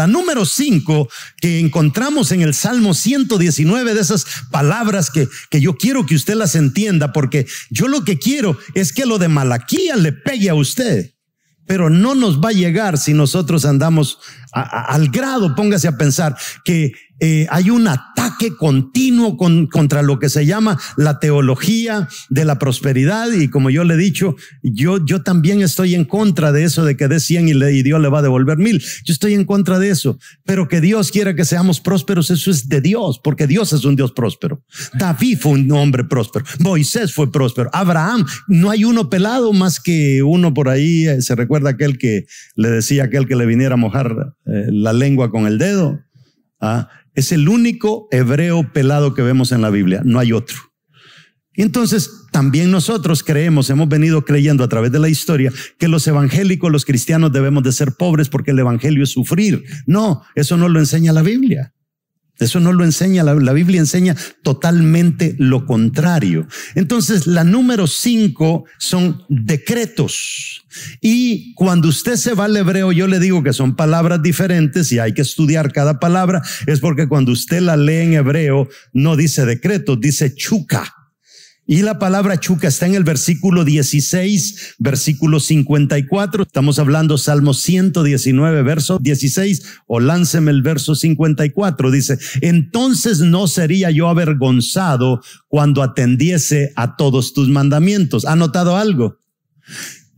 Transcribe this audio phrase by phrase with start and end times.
[0.00, 1.10] La número 5
[1.42, 6.36] que encontramos en el Salmo 119 de esas palabras que, que yo quiero que usted
[6.36, 10.54] las entienda, porque yo lo que quiero es que lo de Malaquía le pegue a
[10.54, 11.12] usted
[11.66, 14.18] pero no nos va a llegar si nosotros andamos
[14.52, 20.46] al grado, póngase a pensar, que eh, hay un ataque continuo contra lo que se
[20.46, 23.30] llama la teología de la prosperidad.
[23.32, 26.96] Y como yo le he dicho, yo, yo también estoy en contra de eso de
[26.96, 28.82] que dé 100 y, le, y Dios le va a devolver mil.
[29.04, 32.68] Yo estoy en contra de eso, pero que Dios quiera que seamos prósperos, eso es
[32.68, 34.64] de Dios, porque Dios es un Dios próspero.
[34.94, 40.22] David fue un hombre próspero, Moisés fue próspero, Abraham, no hay uno pelado más que
[40.22, 42.24] uno por ahí, eh, se recuerda aquel que
[42.56, 46.00] le decía a aquel que le viniera a mojar eh, la lengua con el dedo.
[46.60, 46.88] ¿ah?
[47.14, 50.56] Es el único hebreo pelado que vemos en la Biblia, no hay otro.
[51.54, 56.06] Y entonces también nosotros creemos, hemos venido creyendo a través de la historia que los
[56.06, 59.64] evangélicos, los cristianos debemos de ser pobres porque el evangelio es sufrir.
[59.86, 61.74] No, eso no lo enseña la Biblia.
[62.40, 66.46] Eso no lo enseña, la, Biblia enseña totalmente lo contrario.
[66.74, 70.64] Entonces, la número cinco son decretos.
[71.00, 74.98] Y cuando usted se va al hebreo, yo le digo que son palabras diferentes y
[74.98, 79.44] hay que estudiar cada palabra, es porque cuando usted la lee en hebreo, no dice
[79.44, 80.99] decretos, dice chuca.
[81.66, 86.42] Y la palabra chuca está en el versículo 16, versículo 54.
[86.42, 91.90] Estamos hablando Salmo 119, verso 16, o lánceme el verso 54.
[91.92, 98.24] Dice, entonces no sería yo avergonzado cuando atendiese a todos tus mandamientos.
[98.24, 99.20] ¿Ha notado algo?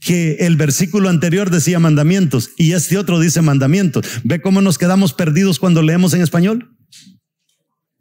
[0.00, 4.04] que el versículo anterior decía mandamientos y este otro dice mandamientos.
[4.24, 6.71] ¿Ve cómo nos quedamos perdidos cuando leemos en español?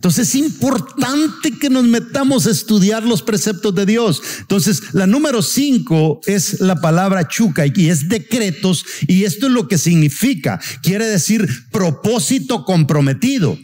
[0.00, 4.22] Entonces es importante que nos metamos a estudiar los preceptos de Dios.
[4.38, 9.68] Entonces la número cinco es la palabra chuca y es decretos y esto es lo
[9.68, 10.58] que significa.
[10.82, 13.58] Quiere decir propósito comprometido.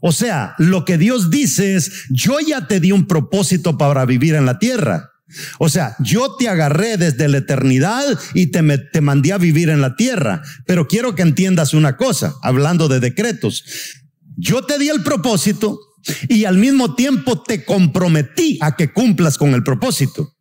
[0.00, 4.36] O sea, lo que Dios dice es, yo ya te di un propósito para vivir
[4.36, 5.10] en la tierra.
[5.58, 9.80] O sea, yo te agarré desde la eternidad y te, te mandé a vivir en
[9.80, 10.42] la tierra.
[10.66, 13.64] Pero quiero que entiendas una cosa, hablando de decretos.
[14.40, 15.78] Yo te di el propósito
[16.28, 20.34] y al mismo tiempo te comprometí a que cumplas con el propósito.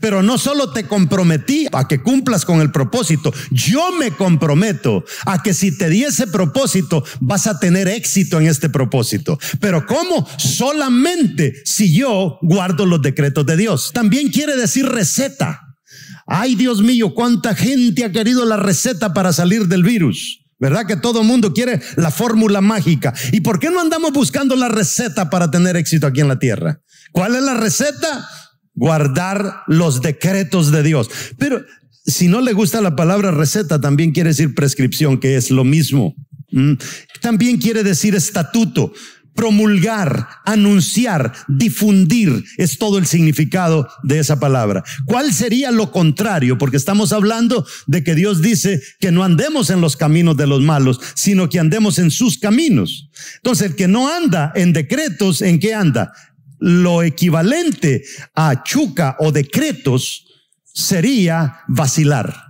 [0.00, 5.42] Pero no solo te comprometí a que cumplas con el propósito, yo me comprometo a
[5.42, 9.38] que si te di ese propósito vas a tener éxito en este propósito.
[9.60, 10.28] Pero ¿cómo?
[10.38, 13.92] Solamente si yo guardo los decretos de Dios.
[13.94, 15.60] También quiere decir receta.
[16.26, 20.40] Ay Dios mío, cuánta gente ha querido la receta para salir del virus.
[20.60, 23.14] ¿Verdad que todo mundo quiere la fórmula mágica?
[23.32, 26.82] ¿Y por qué no andamos buscando la receta para tener éxito aquí en la tierra?
[27.12, 28.28] ¿Cuál es la receta?
[28.74, 31.10] Guardar los decretos de Dios.
[31.38, 31.64] Pero
[32.04, 36.14] si no le gusta la palabra receta, también quiere decir prescripción, que es lo mismo.
[36.52, 36.74] Mm.
[37.22, 38.92] También quiere decir estatuto
[39.34, 44.84] promulgar, anunciar, difundir, es todo el significado de esa palabra.
[45.06, 46.58] ¿Cuál sería lo contrario?
[46.58, 50.60] Porque estamos hablando de que Dios dice que no andemos en los caminos de los
[50.60, 53.10] malos, sino que andemos en sus caminos.
[53.36, 56.12] Entonces, el que no anda en decretos, ¿en qué anda?
[56.58, 58.04] Lo equivalente
[58.34, 60.26] a chuca o decretos
[60.64, 62.49] sería vacilar.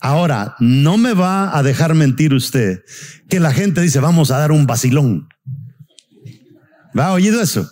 [0.00, 2.82] Ahora, no me va a dejar mentir usted
[3.28, 5.28] que la gente dice, vamos a dar un vacilón.
[6.98, 7.70] ¿Va oído eso?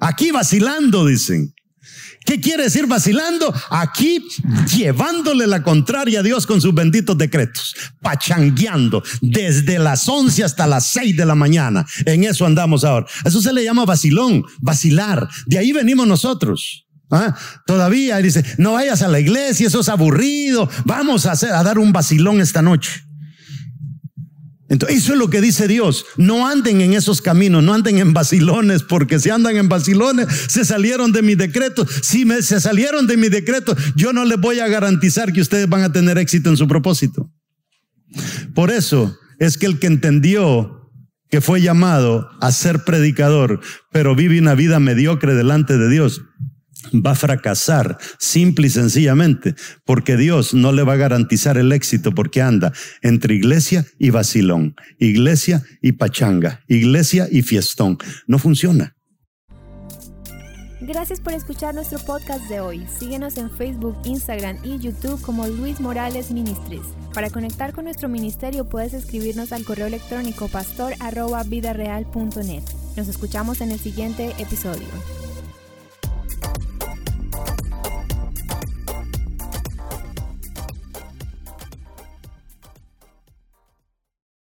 [0.00, 1.52] Aquí vacilando, dicen.
[2.24, 3.54] ¿Qué quiere decir vacilando?
[3.70, 4.26] Aquí
[4.74, 10.86] llevándole la contraria a Dios con sus benditos decretos, pachangueando desde las 11 hasta las
[10.86, 11.86] 6 de la mañana.
[12.04, 13.06] En eso andamos ahora.
[13.24, 15.28] Eso se le llama vacilón, vacilar.
[15.46, 16.85] De ahí venimos nosotros.
[17.10, 17.36] ¿Ah?
[17.66, 21.92] Todavía dice, no vayas a la iglesia, eso es aburrido, vamos a, hacer, dar un
[21.92, 23.02] vacilón esta noche.
[24.68, 26.04] Entonces, eso es lo que dice Dios.
[26.16, 30.64] No anden en esos caminos, no anden en vacilones, porque si andan en vacilones, se
[30.64, 31.86] salieron de mi decreto.
[32.02, 35.68] Si me, se salieron de mi decreto, yo no les voy a garantizar que ustedes
[35.68, 37.30] van a tener éxito en su propósito.
[38.54, 40.76] Por eso es que el que entendió
[41.30, 43.60] que fue llamado a ser predicador,
[43.90, 46.22] pero vive una vida mediocre delante de Dios,
[46.94, 49.54] va a fracasar, simple y sencillamente,
[49.84, 52.72] porque Dios no le va a garantizar el éxito porque anda
[53.02, 57.98] entre iglesia y vacilón, iglesia y pachanga, iglesia y fiestón.
[58.26, 58.96] No funciona.
[60.86, 62.86] Gracias por escuchar nuestro podcast de hoy.
[62.98, 66.86] Síguenos en Facebook, Instagram y YouTube como Luis Morales Ministries.
[67.12, 72.62] Para conectar con nuestro ministerio puedes escribirnos al correo electrónico pastor.vidareal.net.
[72.96, 74.86] Nos escuchamos en el siguiente episodio.